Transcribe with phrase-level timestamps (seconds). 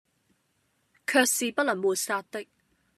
[1.05, 2.43] 卻是不能抹殺的，